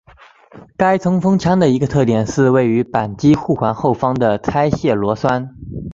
[0.77, 5.55] 该冲锋枪的一个特点是位于扳机护环后方的拆卸螺栓。